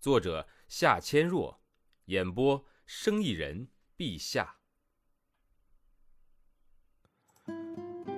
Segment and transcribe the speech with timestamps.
[0.00, 1.58] 作者夏千若，
[2.06, 4.56] 演播生意人陛下。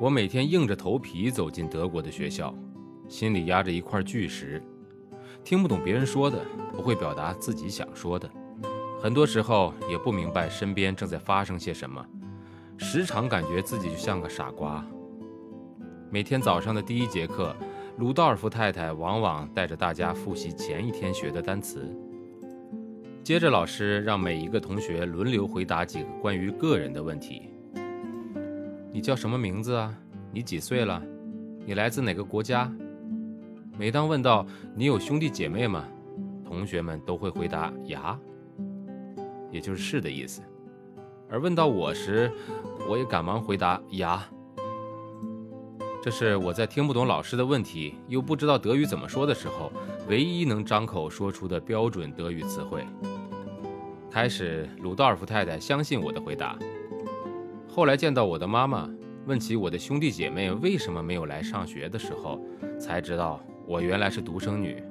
[0.00, 2.54] 我每天硬着头皮走进德国的学校，
[3.08, 4.62] 心里压着一块巨石，
[5.42, 8.30] 听不懂别人说的，不会表达自己想说的，
[9.02, 12.04] 很多时候也不明白身边正在发生些什么，
[12.78, 14.84] 时常感觉自己就像个傻瓜。
[16.10, 17.54] 每天早上的第一节课。
[17.96, 21.88] 鲁道尔夫太太往往带着大家复习前一天学的单词。
[23.22, 27.50] 接着，老师让每一个同学轮流回答几个关于个人的问题
[28.92, 29.96] ：“你叫什么名字啊？
[30.32, 31.00] 你几岁了？
[31.64, 32.70] 你来自哪个国家？”
[33.78, 35.84] 每当问到“你有兄弟姐妹吗？”
[36.44, 38.18] 同学们都会回答“呀”，
[39.52, 40.42] 也就是“是”的意思。
[41.30, 42.30] 而问到我时，
[42.88, 44.28] 我也赶忙回答“呀”。
[46.04, 49.72] 这是我在听不懂老师的问题，又不知道德语怎么说的时候，
[50.06, 52.84] 唯一能张口说出的标准德语词汇。
[54.10, 56.58] 开始，鲁道尔夫太太相信我的回答。
[57.66, 58.86] 后来见到我的妈妈，
[59.24, 62.38] 问起我的兄弟姐妹为什么没有来上学的时候，
[62.78, 64.84] 才知道我原来是独生女。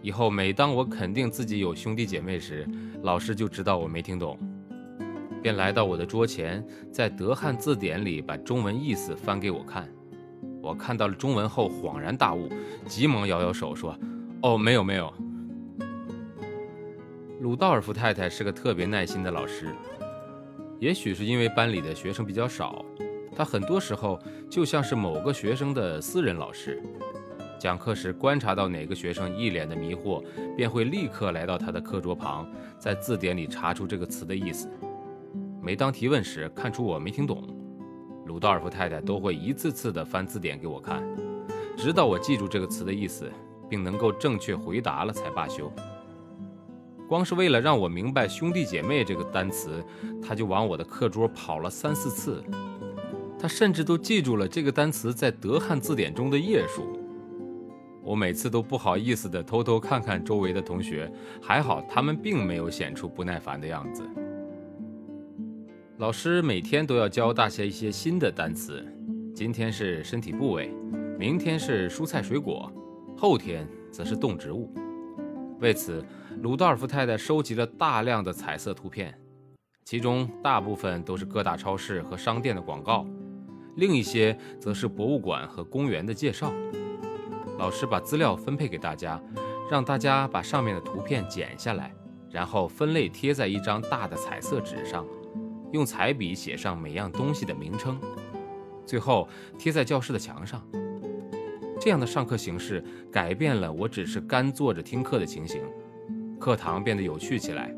[0.00, 2.66] 以后每当我肯定自己有兄弟姐妹时，
[3.02, 4.38] 老师就知道我没听懂，
[5.42, 9.86] 便来到我的桌前，在德汉字典里把中文意思翻给我看。
[10.66, 12.48] 我看到了中文后恍然大悟，
[12.86, 13.96] 急忙摇摇手说
[14.42, 15.14] ：“哦，没有没有。”
[17.40, 19.72] 鲁道尔夫太太是个特别耐心的老师，
[20.80, 22.84] 也许是因为班里的学生比较少，
[23.36, 24.18] 她很多时候
[24.50, 26.82] 就像是某个学生的私人老师。
[27.60, 30.20] 讲课时观察到哪个学生一脸的迷惑，
[30.56, 32.44] 便会立刻来到他的课桌旁，
[32.76, 34.68] 在字典里查出这个词的意思。
[35.62, 37.55] 每当提问时，看出我没听懂。
[38.26, 41.00] 鲁道尔夫太太都会一次次地翻字典给我看，
[41.76, 43.30] 直到我记住这个词的意思，
[43.70, 45.72] 并能够正确回答了才罢休。
[47.08, 49.80] 光是为了让我明白“兄弟姐妹”这个单词，
[50.20, 52.42] 他就往我的课桌跑了三四次。
[53.38, 56.98] 他甚至都记住了这个单词在德汉字典中的页数。
[58.02, 61.08] 我每次都不好意思地偷偷看看周围的同学，
[61.40, 64.02] 还好他们并没有显出不耐烦的样子。
[65.98, 68.84] 老师每天都要教大家一些新的单词，
[69.34, 70.70] 今天是身体部位，
[71.18, 72.70] 明天是蔬菜水果，
[73.16, 74.70] 后天则是动植物。
[75.58, 76.04] 为此，
[76.42, 79.18] 鲁道夫太太收集了大量的彩色图片，
[79.86, 83.06] 其中大部分都是各大超市和商店的广告，
[83.76, 86.52] 另一些则是博物馆和公园的介绍。
[87.58, 89.18] 老师把资料分配给大家，
[89.70, 91.90] 让大家把上面的图片剪下来，
[92.30, 95.02] 然后分类贴在一张大的彩色纸上。
[95.76, 98.00] 用彩笔写上每样东西的名称，
[98.86, 99.28] 最后
[99.58, 100.66] 贴在教室的墙上。
[101.78, 102.82] 这样的上课形式
[103.12, 105.60] 改变了我只是干坐着听课的情形，
[106.40, 107.70] 课堂变得有趣起来。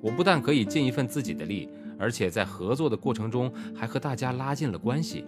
[0.00, 1.68] 我不但可以尽一份自己的力，
[1.98, 5.26] 而且在合作的过程中还和大家拉近了关系。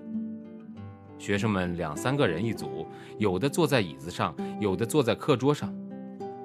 [1.18, 2.86] 学生们两三个人一组，
[3.18, 5.74] 有的坐在椅子上，有的坐在课桌上，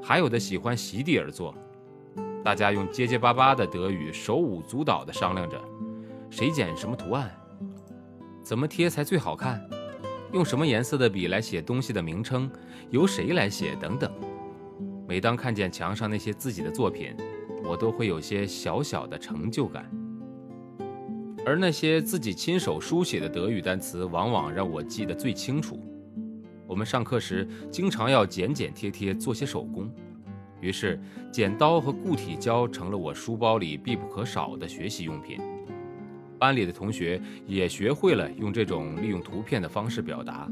[0.02, 1.54] 还有的喜欢席地而坐。
[2.44, 5.62] 大家用结结巴巴的德语手舞足蹈地商量着，
[6.30, 7.32] 谁剪什么图案，
[8.42, 9.64] 怎么贴才最好看，
[10.34, 12.50] 用什么颜色的笔来写东西的名称，
[12.90, 14.12] 由谁来写等等。
[15.08, 17.16] 每当看见墙上那些自己的作品，
[17.64, 19.90] 我都会有些小小的成就感。
[21.46, 25.80] 而那些自己亲手书写的德语单词，往往让我记得最清楚。
[26.66, 29.92] 我们上课时经常要剪剪贴贴，做些手工。
[30.62, 31.00] 于是，
[31.32, 35.40] 剪刀和固体胶成了我书包里必不可少的学习用品。
[36.40, 40.50] 班里的同学也学会了用这种利用图片的方式表达。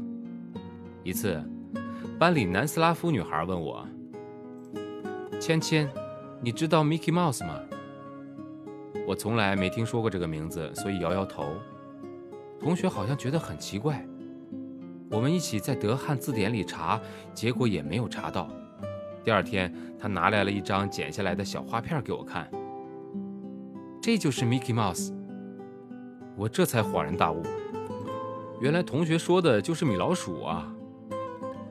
[1.02, 1.42] 一次，
[2.18, 3.86] 班里南斯拉夫女孩问我
[5.40, 5.88] ：“芊芊，
[6.42, 7.58] 你知道 Mickey Mouse 吗？”
[9.06, 11.46] 我从来没听说过这个名字，所以摇摇头。
[12.60, 14.06] 同学好像觉得很奇怪。
[15.10, 17.00] 我们一起在德汉字典里查，
[17.34, 18.48] 结果也没有查到。
[19.22, 22.50] 第二天，他拿来了一张剪下来的小画片给我看。
[24.00, 25.12] 这就是 Mickey Mouse。
[26.36, 27.42] 我这才恍然大悟，
[28.60, 30.74] 原来同学说的就是米老鼠啊！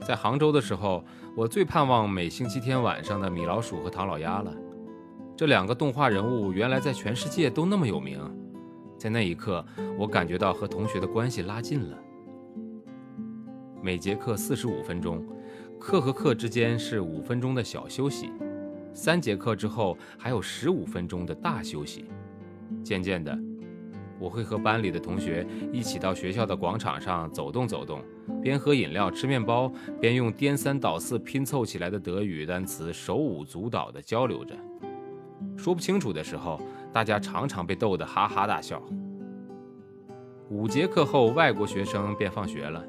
[0.05, 1.03] 在杭州的时候，
[1.35, 4.55] 我最盼望每星期天晚上的米老鼠和唐老鸭了。
[5.35, 8.19] 这两个动画人物原来在全世界都那么有名，
[8.97, 9.65] 在那一刻，
[9.97, 11.97] 我感觉到和同学的关系拉近了。
[13.81, 15.25] 每节课四十五分钟，
[15.79, 18.29] 课和课之间是五分钟的小休息，
[18.93, 22.05] 三节课之后还有十五分钟的大休息。
[22.83, 23.35] 渐渐的，
[24.19, 28.03] 我会和班里的同学一起到学校的广场上走动走动，
[28.41, 29.71] 边喝饮料、吃面包，
[30.01, 34.53] 边用颠三倒四拼凑起来的德语单词手舞足蹈地交流着。
[35.57, 36.59] 说不清楚的时候，
[36.91, 38.83] 大家常常被逗得哈哈大笑。
[40.49, 42.85] 五节课后，外国学生便放学了。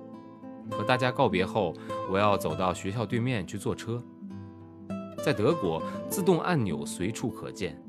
[0.71, 1.73] 和大家告别后，
[2.11, 4.03] 我要走到学校对面去坐车。
[5.23, 7.81] 在德国，自动按钮随处可见，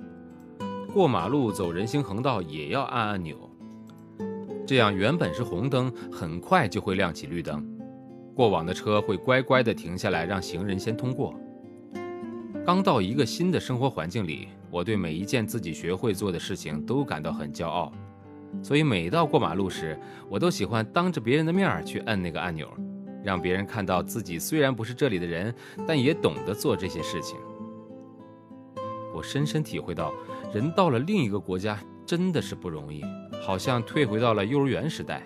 [0.94, 3.50] 过马路走人行横道也要按按钮，
[4.68, 7.65] 这样原本是红灯，很快就会亮起绿灯，
[8.35, 11.33] 过往的车会乖乖地停下来，让行人先通过。
[12.65, 17.91] 刚到一个新的生活环境里，我对每一件自己学会做的事情都感到很骄傲。
[18.62, 20.00] 所以每到过马路时，
[20.30, 22.68] 我都喜欢当着别人的面去摁那个按钮，
[23.24, 25.53] 让别人看到自己虽然不是这里的人，
[25.88, 27.38] 但也懂得做这些事情。
[29.13, 30.13] 我深深体会到，
[30.53, 33.03] 人到了另一个国家真的是不容易，
[33.42, 35.24] 好像退回到了幼儿园时代，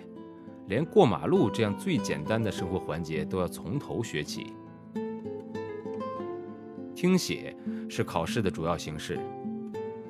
[0.66, 4.52] 连过马路这样最简单的生活环节都要从头学起。
[6.94, 7.54] 听写
[7.88, 9.20] 是考试的主要形式。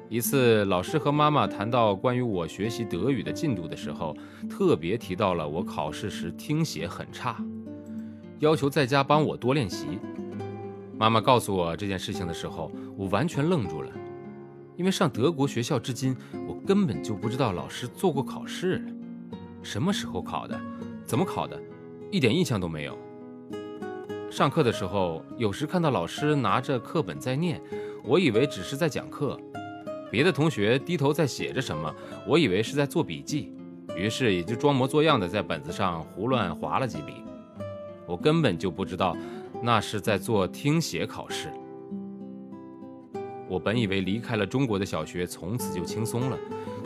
[0.09, 4.17] 一次，老师和妈妈谈到关于我学习德语的进度的时候，
[4.49, 7.37] 特别提到了我考试时听写很差，
[8.39, 9.99] 要求在家帮我多练习。
[10.97, 13.91] 妈妈告诉我这件事情的时候，我完全愣住了，
[14.77, 16.17] 因为上德国学校至今，
[16.47, 18.81] 我根本就不知道老师做过考试，
[19.61, 20.59] 什么时候考的，
[21.05, 21.61] 怎么考的，
[22.13, 22.97] 一点印象都没有。
[24.31, 27.61] 上课的时候，有时看到老师拿着课本在念，
[28.05, 29.37] 我以为只是在讲课。
[30.11, 31.95] 别的同学低头在写着什么，
[32.27, 33.53] 我以为是在做笔记，
[33.97, 37.15] 于是也就装模作样的在本子上胡乱划了几笔。
[38.07, 39.17] 我根本就不知道
[39.61, 41.53] 那是在做听写考试。
[43.49, 46.39] 我本以为离开了中国的小学从此就轻松了，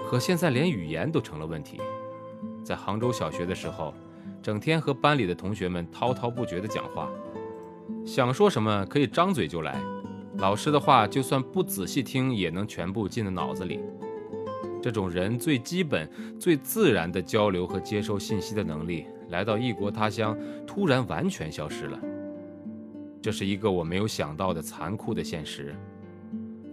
[0.08, 1.80] 可现在连语言都成了问题。
[2.64, 3.94] 在杭州小学的时候，
[4.42, 7.10] 整天和班里的同学们滔滔不绝地讲话，
[8.04, 9.80] 想说什么可以张嘴就来。
[10.40, 13.78] 老师的话，就算不仔细听，也能全部进到脑子里。
[14.82, 20.34] 这种人最基本、最自然的交流和接收信息的能力，来到异国他乡，
[20.66, 22.00] 突然完全消失了。
[23.20, 25.74] 这是一个我没有想到的残酷的现实。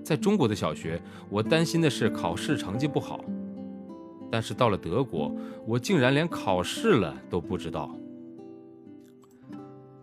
[0.02, 3.20] 在中国的小学，我担心的是考试成绩不好，
[4.32, 5.30] 但是到了德国，
[5.66, 7.94] 我竟然连考试了都不知道。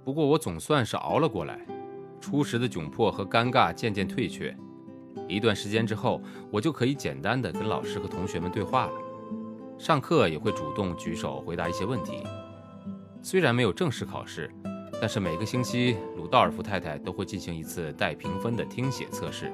[0.05, 1.59] 不过我总算是熬了过来。
[2.25, 4.57] 初时的窘迫和尴尬渐渐退却，
[5.29, 8.93] 一段时间之后，我就可以简单的跟老师和同学们对话了。
[9.79, 12.25] 上课也会主动举手回答一些问题。
[13.21, 14.51] 虽然没有正式考试，
[14.99, 19.53] 但是每个星期鲁道尔夫太太都会进行一次带评分的听写测试。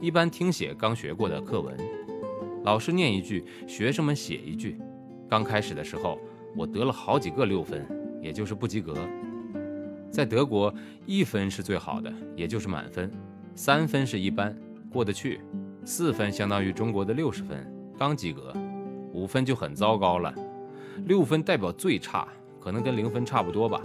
[0.00, 1.76] 一般听写刚学过的课文，
[2.64, 4.80] 老师念一句，学生们写一句。
[5.28, 6.18] 刚开始的时候，
[6.56, 7.86] 我得了好几个六分，
[8.22, 8.94] 也就是不及格。
[10.20, 10.70] 在德国，
[11.06, 13.08] 一分是最好的，也就是满分；
[13.54, 14.54] 三分是一般，
[14.92, 15.40] 过得去；
[15.82, 17.66] 四分相当于中国的六十分，
[17.98, 18.52] 刚及格；
[19.14, 20.30] 五分就很糟糕了；
[21.06, 22.28] 六分代表最差，
[22.60, 23.80] 可能跟零分差不多吧。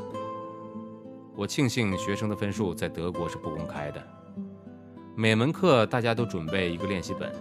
[1.38, 4.04] 我庆幸学生的分数在德国是不公开的，
[5.16, 7.32] 每门课大家都准备一个练习本，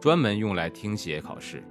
[0.00, 1.62] 专门用来听写考试。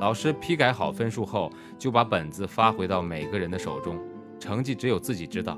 [0.00, 3.96] 老师批改好分数后，就把本子发回到每个人的手中。
[4.42, 5.56] 成绩只有自己知道。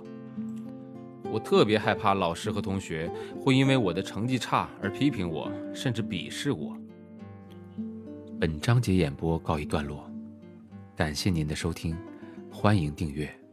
[1.33, 3.11] 我特别害怕老师和同学
[3.41, 6.77] 会因为我的成绩差而批评我，甚至鄙视我。
[8.39, 10.05] 本章节演播告一段落，
[10.95, 11.97] 感谢您的收听，
[12.51, 13.44] 欢迎订阅。